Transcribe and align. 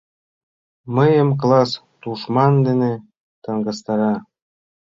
Мыйым 0.95 1.29
класс 1.41 1.71
тушман 2.01 2.53
дене 2.67 2.91
таҥастара. 3.43 4.13